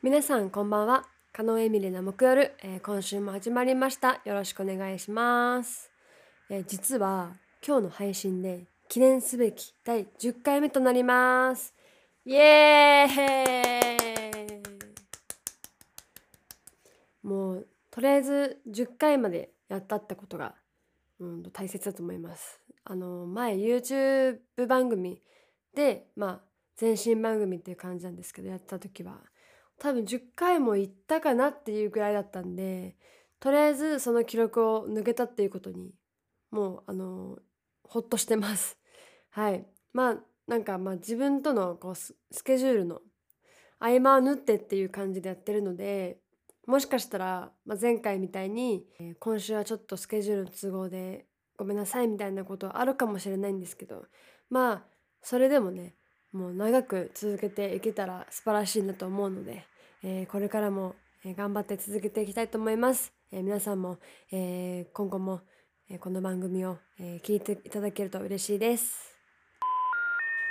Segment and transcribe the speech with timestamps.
[0.00, 1.04] 皆さんこんばんは。
[1.34, 4.22] 加納エミリの木夜、えー今週も始まりました。
[4.24, 5.90] よろしくお願いします、
[6.48, 7.34] えー実は
[7.64, 11.74] 今日の配信で記念すべき第10回目となります。
[12.24, 14.62] イエーイ。
[17.22, 20.54] もうとりあえず10回までやったってことが、
[21.20, 22.60] うん、大切だと思います。
[22.84, 25.22] あの前 YouTube 番組
[25.74, 26.40] でまあ
[26.80, 29.20] 前身番組っていう感じなんですけどやった時は。
[29.78, 32.96] 多分10回も行ったかなっていうぐらいだったんで
[33.38, 35.94] とりあえずその記録を抜けたっていうことに
[36.50, 37.38] もうあの
[37.84, 38.76] ほっとしてます。
[39.30, 39.66] はい。
[39.92, 40.16] まあ
[40.46, 43.00] なんかまあ自分とのこうスケジュールの
[43.78, 46.18] 合間を縫ってっていう感じでやってるので
[46.68, 51.24] もしかしたら、まあ、前回みたいに、えー今週はちょっとスケジュールの都合で
[51.56, 54.04] ごめんなさいみたいなことはあるかもしれないんですけど
[54.50, 54.82] まあ
[55.22, 55.94] それでもね
[56.30, 59.64] もう長く続けていけたら素晴らしいなと思うので、
[60.04, 60.94] えーこれからも、
[61.24, 63.14] 頑張って続けていきたいと思います。
[63.32, 63.96] えー皆さんも、
[64.30, 65.40] えー今後も、
[66.00, 69.17] この番組を、え聞いていただけると嬉しいです。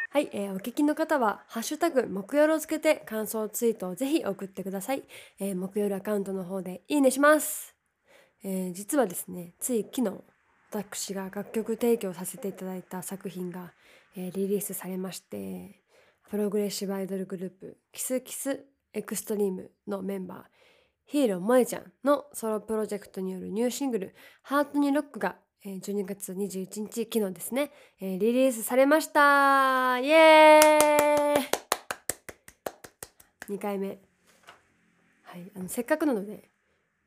[0.10, 5.04] はい、えーお聞きの方は「ハッシュタグ木曜」をつけて感想ツイートをぜひ送ってください。
[5.38, 7.76] えー木曜アカウントの方でいいねします。
[8.42, 10.24] えー実はですねつい昨日
[10.72, 13.74] 私が楽曲提供させていただいた作品が、
[14.16, 15.82] えーリリースされまして
[16.30, 20.44] プログレッシブアイドルグループキスキスエクストリームのメンバー
[21.06, 29.98] ヒーロー萌えちゃんのソロプロジェクトによるニューシングル「ハートにロック」がえー12月21日昨日ですね、えーリリースされました。
[30.00, 31.40] イエー
[33.52, 34.00] イ！2回目。
[35.24, 36.52] はいあのせっかくなので、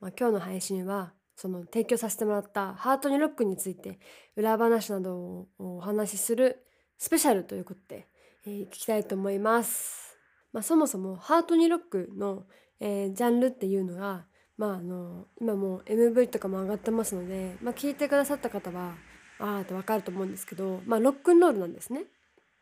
[0.01, 4.01] まあ、今日の配信はその提供させてもらった「ハートにロック」について
[4.35, 6.67] 裏話などをお話しする
[6.99, 8.09] スペシャルということで、
[8.47, 10.19] えー聞きたいと思います。
[10.53, 12.47] まあ、そもそも「ハートにロックの」
[12.81, 14.27] えージャンルっていうのが、
[14.61, 18.93] まあ、あの今もう MV とかも上がってますので、まあ、聞いてくださった方は
[19.39, 22.05] ああってわかると思うんですけど、まあ、ロックンロールなんですね。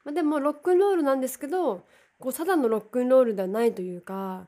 [0.05, 1.83] まあ、でもロックンロールなんですけど
[2.21, 4.47] こうただのロックンロールではないというか、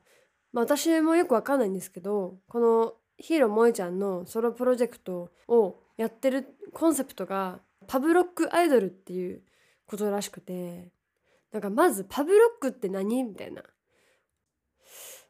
[0.53, 9.43] まあ、私もよくわかんないんですけどこのヒーロー萌えちゃんのソロプロジェクトをやってるコンセプトがパブロックアイドルっていう
[9.87, 10.93] ことらしくて
[11.51, 13.25] なんかまずパブロックって何？
[13.25, 13.65] みたいな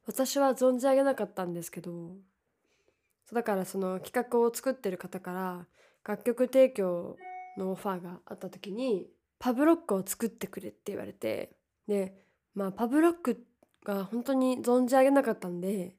[0.06, 5.66] 私は存じ上げなかったんですけどそうだからその企画を作ってる方から
[6.06, 7.16] 楽曲提供
[7.56, 9.06] のオファーがあった時に
[9.38, 11.52] パブロックを作ってくれって言われて
[11.86, 12.14] で
[12.54, 13.44] まあパブロック
[13.84, 15.94] が本当に存じ上げなかったんで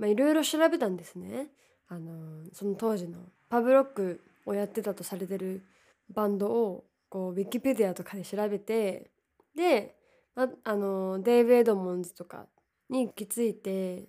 [0.00, 1.48] いろいろ調べたんですね。
[1.88, 3.18] あのその当時の
[3.48, 5.64] パブロックをやってたとされてる
[6.08, 9.10] バンドをこうウィキペディアとかで調べて
[9.54, 9.94] で、
[10.34, 12.46] まあのデイブ・エドモンズとか
[12.90, 14.04] に行き着いて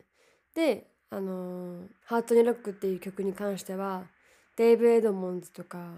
[0.53, 4.07] であの「ハートにロック」っていう曲に関しては
[4.57, 5.93] デイブ・エドモンズとか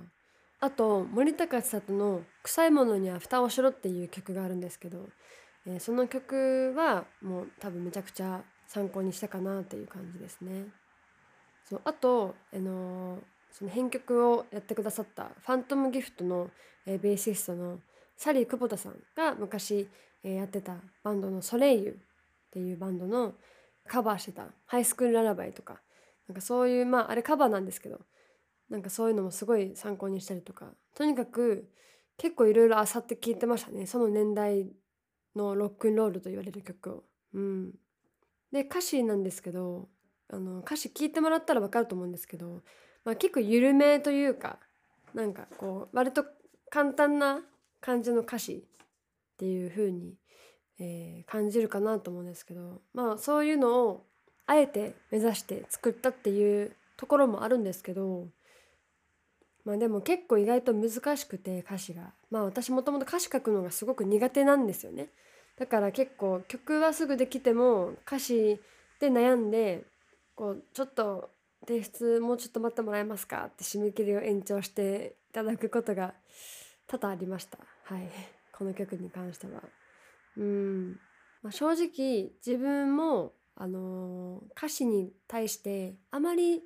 [0.60, 5.08] あと森高千里の「臭いものには蓋をしろ」っていう曲があるんですけど、
[5.66, 10.68] えーその曲はもう多分めちゃくちゃ参考にしたかなっていう感じですね。
[11.66, 13.22] そうあと、あのー
[13.52, 16.52] その編曲をやってくださったファントムギフトの、
[16.86, 17.80] えーベーシストの
[18.16, 19.88] サリー久保田さんが昔、
[20.24, 22.00] えーやってたバンドの「ソレイユ」
[22.48, 23.36] っていうバンドの
[23.88, 25.82] カバーしてた「ハイスクールララバイ」とか。
[26.28, 28.02] なんかそういうまああれカバーなんですけど
[28.70, 30.74] なんかそういうのもすごい参考にしたりとか。
[30.94, 31.72] とにかく
[32.18, 33.86] 結構いろいろあさって聞いてましたね。
[33.86, 34.70] その年代
[35.36, 37.04] のロックンロールと言われる曲を。
[37.34, 37.72] うん、
[38.52, 39.90] で歌詞なんですけど
[40.30, 42.64] あの歌詞聞いてもらったら分かると思うんですけど、
[43.06, 44.60] まあ、結構緩めというか
[45.14, 46.26] なんかこう割と
[46.70, 47.42] 簡単な
[47.80, 48.68] 感じの歌詞
[49.34, 50.16] っていう風に、
[50.80, 54.06] えー感じるかなと思うんですけどまあそういうのを
[54.46, 58.28] あえて目指して作ったっていうところもあるんですけど
[59.68, 62.14] まあでも結構意外と難しくて歌詞が。
[62.32, 65.10] まあ私もともと歌詞書くのがすごく苦手なんですよね。
[65.58, 68.62] だから結構曲はすぐできても歌詞
[69.02, 69.84] で悩んで
[70.36, 71.32] こうちょっと
[71.68, 76.14] 提出もうちょっと待ってもらえますかって締め切りを延長していただくことが
[76.88, 77.58] 多々ありました。
[77.84, 78.08] はい。
[78.54, 79.62] この曲に関しては。
[80.38, 81.00] うん、
[81.42, 86.62] まあ、正直自分もあのー歌詞に対してあまり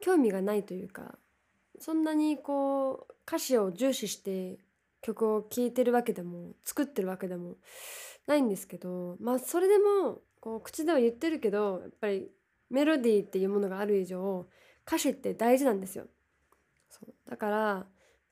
[0.00, 1.18] 興味がないというか
[1.78, 4.58] そんなにこう歌詞を重視して
[5.00, 7.56] 曲を聴いてるわけでも作ってるわけでも
[8.26, 12.28] ないんですけどまあそれでもこう口では言ってるけどやっぱり
[12.70, 14.46] メロディーっていうものがある以上
[14.86, 16.06] 歌詞って大事なんですよ。
[16.90, 17.30] そう。
[17.30, 17.86] だから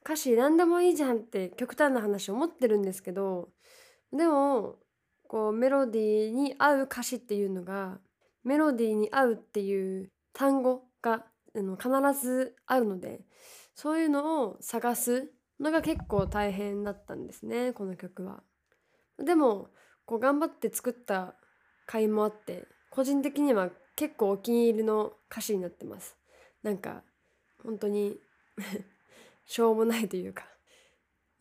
[0.04, 3.48] 歌詞何でもいいじゃんって極端な話思ってるんですけど
[4.12, 4.76] でも
[5.32, 7.96] こうメロディーに合う歌詞っていうのが
[8.44, 11.24] メロディーに合うっていう単語が
[11.56, 11.88] あの必
[12.22, 13.22] ずあるので
[13.74, 18.42] そういうのを探すのが結構大変だったんですねこの曲は。
[19.24, 19.70] でも
[20.04, 21.34] こう頑張って作った
[21.90, 26.14] 甲斐もあって個人的には結構お気に入りの歌詞になってます。
[26.62, 27.04] なんか
[27.64, 28.18] 本当に
[29.46, 30.44] しょうもないというか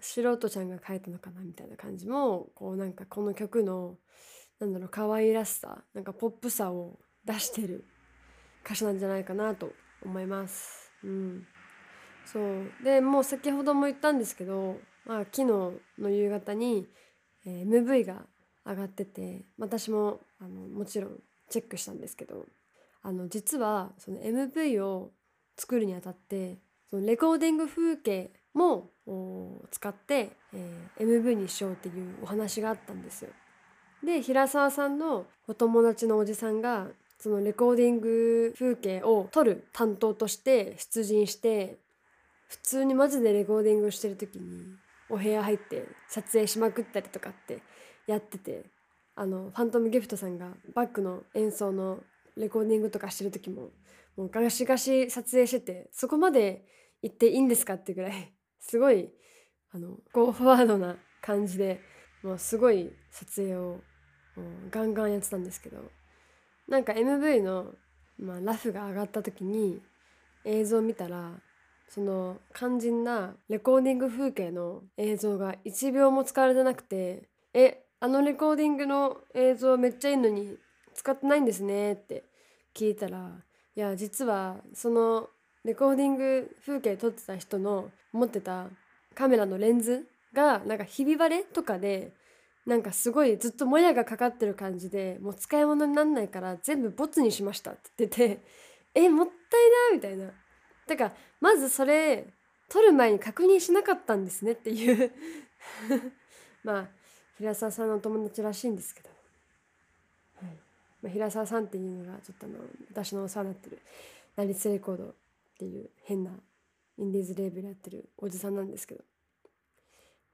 [0.02, 3.96] 素人ちゃんが書いたのかなみたいな感じもこうなんかこの曲の
[4.60, 7.86] なんだろう可愛らしさなんかポップさを出してる
[8.66, 9.72] 歌詞なんじゃないかなと
[10.04, 10.92] 思います。
[11.04, 11.48] うん、
[12.26, 15.46] そうでもう先ほども言ったんですけど、まあ、昨日
[16.00, 16.88] の夕方に、
[17.46, 18.26] えー、MV が
[18.66, 21.20] 上がってて私もあのもちろん
[21.50, 22.46] チェックしたんですけど
[23.02, 25.12] あの実はその MV を
[25.58, 26.60] 作るにあたって
[26.90, 28.90] そのレコーディング風景も
[29.72, 33.30] 使って、えー、MV にしようっていうお話があったんですよ。
[34.04, 36.88] で平沢さんのお友達のおじさんが
[37.20, 41.78] そのレコーディング風景を撮る担当として出陣して
[42.48, 44.64] 普通にマジでレコーディングしてる時に
[45.08, 47.62] お部屋入って撮影しまくったりとかって
[48.08, 48.66] やってて
[49.16, 52.00] あのファントムギフトさんがバックの演奏の
[52.36, 53.70] レコーディングとかしてる時も
[54.18, 56.66] もうガシガシ撮影しててそこまで
[57.04, 59.10] 行っていいんですかってぐらいすごい
[59.74, 61.82] あのゴーフォワードな感じで
[62.24, 63.82] もうすごい撮影を
[64.70, 65.92] ガンガンやってたんですけど
[66.68, 67.74] なんか MV の、
[68.18, 69.82] まあ、ラフが上がった時に
[70.46, 71.34] 映像を見たら
[71.90, 80.58] その肝心なレコーディング風景の映像が1秒も使われてなくて「えあのレコーディングの映像めっちゃいいのに
[80.94, 82.24] 使ってないんですね」って
[82.74, 83.44] 聞いたら
[83.76, 85.30] いや実はその
[85.64, 88.68] レコーディング風景撮ってた人の持ってた
[89.14, 92.14] カメラのレンズがなんかひび割れとかで
[92.66, 98.42] なんかすごいずっともやがかかってる感じでもう使い物になんないから全部ボツにしましたって言ってて
[98.94, 100.34] えもったいなみたいな。
[100.88, 102.34] だからまずそれ
[102.68, 105.12] 撮る前に確認しなかったんですねっていう。
[106.64, 106.88] まあ
[107.38, 110.58] 平沢さんのお友達らしいんですけど、はい。
[111.02, 112.60] まあ、平沢さんっていうのがちょっとあの
[112.90, 113.80] 私のお世話になってる
[114.36, 115.16] ナリスレコード
[115.62, 116.32] っていう変な
[116.98, 119.04] インディーズレーベルやってるおじさんなんですけど、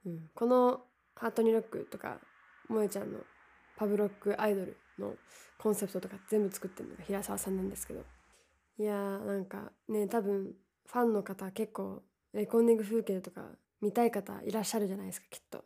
[0.05, 0.79] うん、この
[1.15, 2.19] ハートニロックとか
[2.69, 3.19] 萌えちゃんの
[3.75, 5.15] パブロックアイドルの
[5.57, 8.05] コンセプトとか全部作ってるのが平沢さんなんですけど。
[8.79, 10.53] いやーなんかね多分
[10.85, 12.03] ファンの方結構
[12.33, 13.41] レコーディング風景とか
[13.81, 15.65] 見たい方いらっしゃるじゃないですかきっと。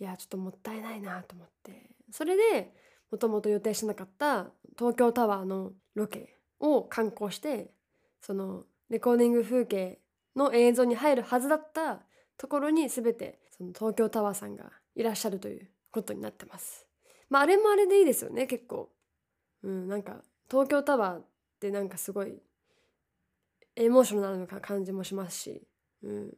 [0.00, 1.90] いやちょっともったいないなと思って。
[2.10, 2.74] それで
[3.12, 7.70] もともと予定してなかった東京タワーのロケを観光して
[8.20, 9.98] そのレコーディング風景
[10.36, 12.00] の映像に入るはずだった
[12.36, 16.86] ところに全てその東京タワーさんがいらっしゃるということになってます。
[17.28, 18.90] まああれもあれでいいですよね結構。
[19.62, 21.24] うんなんか東京タワーっ
[21.60, 22.40] てなんかすごい
[23.76, 25.62] エモーショナルな感じもしますし、
[26.02, 26.34] うん、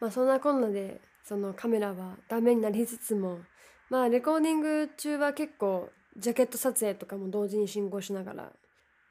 [0.00, 3.38] まあそんなこんなでそのカメラはダメになりつつも
[3.88, 8.52] まあレコーディング中は結構ジャケット撮影とかも同時に進行しながら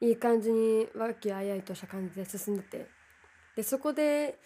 [0.00, 2.86] いい感じに和気あいあいとした感じで進んでて
[3.56, 4.38] でそこで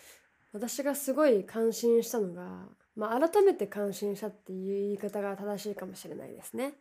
[0.52, 6.74] 私がすごい感心したのが、まあ、改めて感心したっていう言い方が正しいかもしれないですね。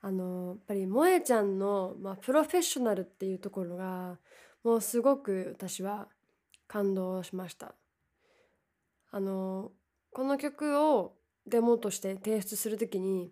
[0.00, 4.18] あのやっぱり萌えちゃんの、まあ、プロフェッショナルっていうところが
[4.64, 6.08] もうすごく私は
[6.66, 7.74] 感動しました。
[9.12, 9.70] あの
[10.10, 11.14] この曲を
[11.46, 13.30] デモとして提出する時に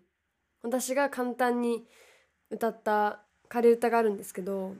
[0.61, 1.85] 私が簡単に
[2.49, 4.75] 歌った仮歌があるんですけど、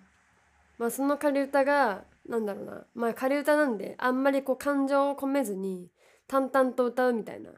[0.78, 5.90] まあ、その仮歌がなんだろうなまあ仮歌なんであんまりこう感情を込めずに
[6.28, 7.50] 淡々と歌うみたいな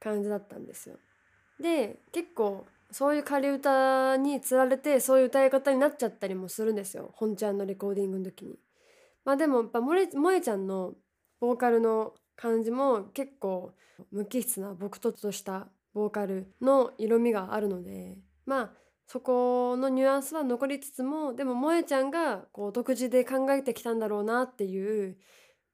[0.00, 0.96] 感じだったんですよ。
[1.60, 8.58] で結構そういう仮歌につられてそういう歌い方になっちゃったりもするんですよ本ちゃんのレコーディングの時に。
[9.26, 10.94] まあでもやっぱ萌えちゃんの
[11.38, 13.72] ボーカルの感じも結構
[14.10, 18.81] 無機質な朴突としたボーカルの色味があるのでまあ
[19.12, 25.18] そこのニュアンスは残りつつもでも萌えちゃんがこう独自で考えてきたんだろうなっていう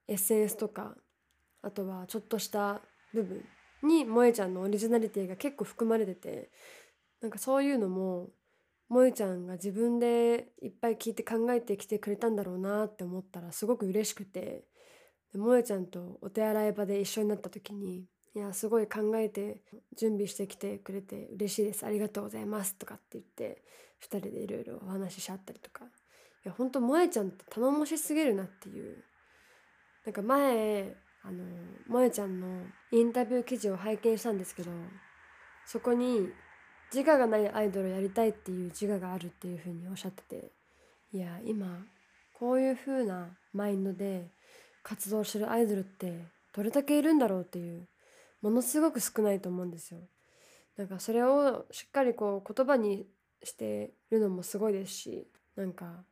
[0.09, 0.97] エッセンスとか
[1.62, 2.80] あとはちょっとした
[3.14, 3.45] 部分
[3.85, 6.50] に萌えちゃんのオリジナリティが結構含まれてて
[7.21, 8.30] なんかそういうのも
[8.90, 14.64] 萌えちゃんが自分でいっぱい聞いて考えてきてくれたんだろうなって思ったらすごく嬉しくて
[15.33, 18.07] 萌えちゃんとお手洗い場で一緒になった時に
[18.38, 19.57] いやすごい考えて
[19.97, 21.85] 準備してきてくれて嬉しいです。
[21.85, 22.76] ありがとうございます。
[22.76, 23.64] とかって言って
[24.00, 25.85] 2人でいろいろお話しし合ったりとか。
[25.85, 25.88] い
[26.45, 29.02] やほんと萌ちゃんって頼もしすぎるなっていう。
[30.04, 31.45] なんか前あの
[31.88, 32.47] 萌ちゃんの
[32.92, 34.71] インタビュー記事を拝見したんですけど
[35.66, 36.28] そこに
[36.95, 40.52] 自我がないアイドルをやりたいっていう自我があるっていうふうにおっしゃってて
[41.12, 41.66] いや今
[42.38, 44.30] こういう風なマインドで
[44.83, 47.87] 活動してるアイドルってどれだけいるんだろうっていう
[48.42, 50.00] ものすごく少ないと思うんですよ。
[50.76, 53.07] なんかそれをしっかりこう言葉に
[53.42, 55.26] してるのもすごいですし
[55.57, 56.04] なんか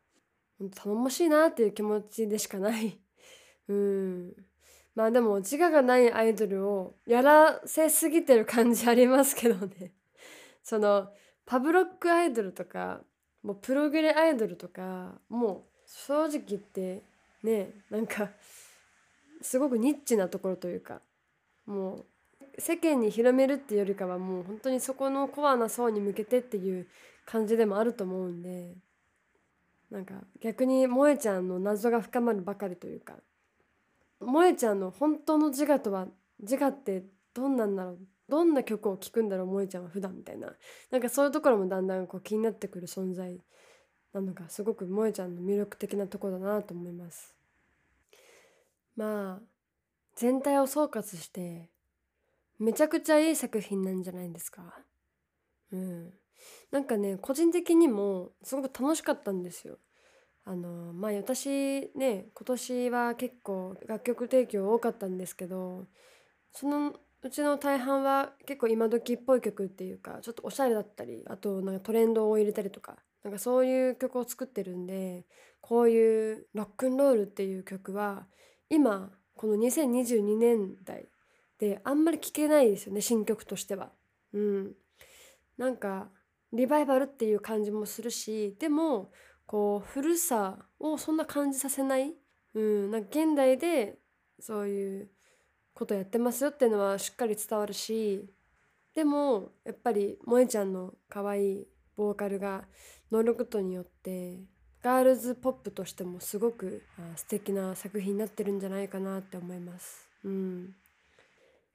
[0.74, 2.98] 頼もしいなっていう気持ちでしかない。
[3.68, 4.46] うん。
[4.94, 9.92] まあでも自我がないアイドルをやらせすぎてる感じありますけどね。
[10.62, 11.12] その
[11.44, 13.04] パブロックアイドルとか
[13.42, 17.02] もうプログレアイドルとかもう正直言って
[17.42, 18.32] ねなんか
[19.42, 21.02] すごくニッチなところというか
[21.66, 22.06] もう
[22.58, 26.86] 世間に広めるっていうよりかはもう本当にそこのコアな層に向けてっていう
[27.26, 28.74] 感じでもあると思うんで
[29.90, 33.14] なんか逆に萌えちゃんの謎が深まるばかりというか
[34.20, 36.06] 萌えちゃんの本当の自我とは
[36.40, 37.98] 自我ってどんなんだろう
[38.28, 40.52] どんな曲を聴くんだろう萌えちゃんは普段みたいな。
[40.90, 43.40] なんかそういうところもだんだんこう気になってくる存在
[44.12, 47.36] なのがすごく萌えちゃんの魅力的なとこだなと思います。
[48.96, 49.46] まあ
[50.16, 51.70] 全体を総括して
[52.58, 54.62] めちゃくちゃいい作品なんじゃないですか？
[55.72, 56.12] うん。
[56.70, 59.78] なんかね個人的にもすごく楽しかったんですよ。
[60.44, 65.86] あのまあ私ね今年は結構楽曲提供多かったんですけど
[66.52, 75.26] そのうちの大半は結構今時っぽい曲っていうかちょっとおしゃれだったりあとなんかトレンドを入れたりとかなんかそういう曲を作ってるんで
[75.60, 78.28] こういうロックンロールっていう曲は
[78.70, 81.08] 今この2022年代
[81.58, 83.90] であんまり聴けないですよね新曲としては。
[84.32, 84.72] うん、
[85.56, 86.08] なんか
[86.52, 89.10] リバイバルっていう感じもするしでも
[89.46, 92.14] こう古さをそんな感じさせない、
[92.54, 93.98] うん、なんか現代で
[94.40, 95.10] そういう
[95.74, 98.28] ことやってますよっていうのはしっかり伝わるし
[98.94, 102.64] でもやっぱり萌えちゃんの可愛いボーカルが
[103.10, 104.40] 乗ることによって
[104.82, 106.82] ガールズポップとしてもすごく
[107.16, 110.08] 素敵な作品になってるんじゃないかなって思います。
[110.24, 110.74] うん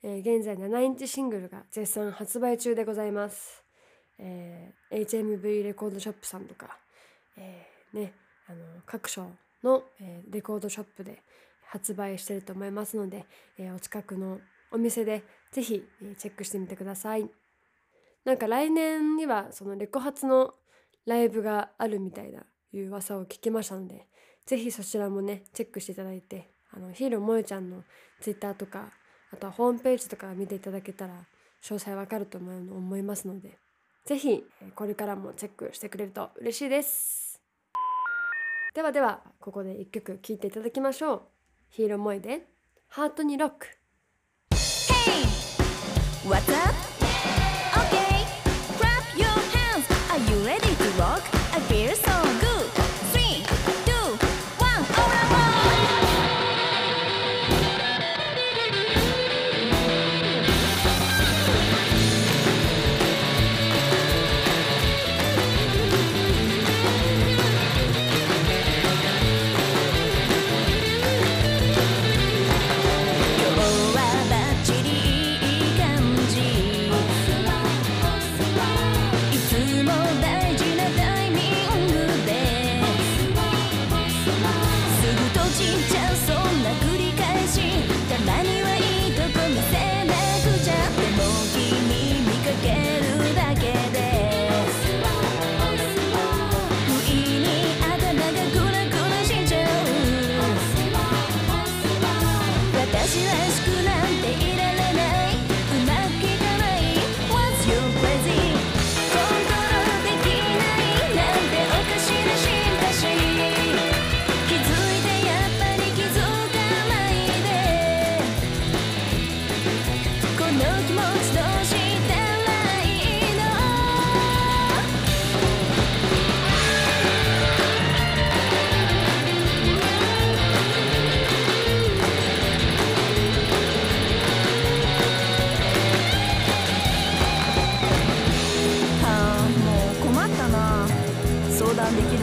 [0.04, 3.64] えー、現在7インチシングルが絶賛発売中でございます。
[4.18, 6.78] えー、HMV レコードショップさんとか、
[7.38, 8.14] えー、ね、
[8.48, 9.28] あの各所
[9.64, 11.22] の、え、レコードショップで
[11.68, 13.26] 発売してると思いますので、
[13.58, 14.40] え、お近くの
[14.72, 17.30] お店でぜひ、え、チェックしてみてください。
[18.26, 20.54] なんか来年にはそのレコ発の
[21.06, 22.44] ライブがあるみたいな
[22.74, 24.08] いう噂を聞きましたので
[24.46, 27.84] ぜひそちらもねチェックしていただいてあのヒーローもえちゃんの
[28.22, 28.92] ツイッターとか
[29.34, 31.14] あとはホームページとか見ていただけたら
[31.64, 33.58] 詳細わかると思いますので
[34.06, 34.44] 是非
[34.76, 37.40] これからもチェックしてくれると嬉しいです
[38.74, 41.22] ではではここで一曲聴いていただきましょう
[41.70, 42.48] ヒーローモエで
[42.90, 43.68] ハートにロック
[45.06, 45.24] Hey!
[46.28, 46.81] What's up?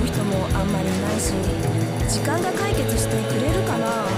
[0.09, 1.35] 人もあんまりいないし
[2.09, 4.09] 時間が解決してくれるかな。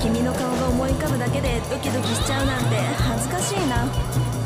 [0.00, 3.86] 君の顔が思い浮かぶだけでドキドキしちゃうなんて恥ずかしいな。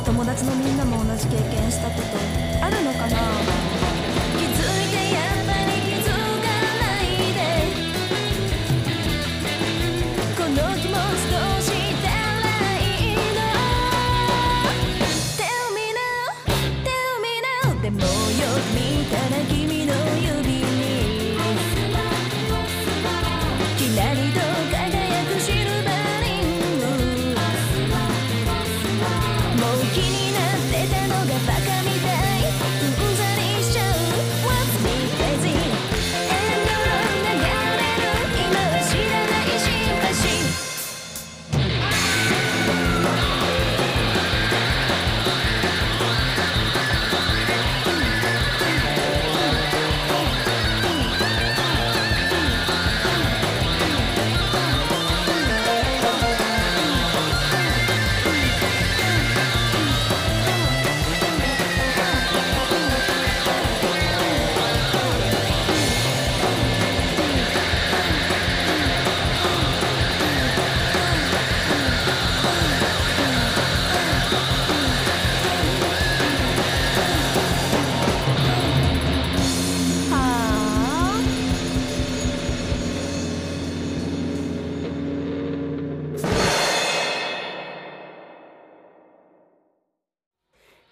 [0.05, 3.68] 友達のみんなも同じ経験したことあるのかな。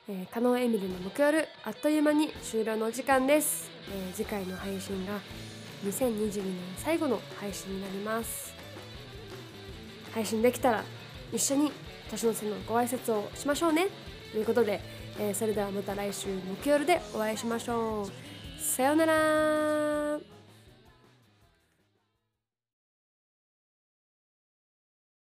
[0.08, 5.18] えー、カノンエミルの木曜日あっという間に終了のお時間です、えー、次回の配信が
[5.84, 8.54] 2022年最後の配信になります。
[10.14, 10.84] 配信できたら
[11.32, 11.72] 一緒に
[12.10, 13.88] 年の瀬のご挨拶をしましょうね。
[14.32, 14.80] ということで、
[15.18, 16.28] えー、それではまた来週
[16.62, 18.62] 木曜日でお会いしましょう。
[18.62, 19.95] さようなら。